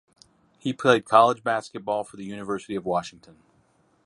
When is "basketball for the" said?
1.43-2.25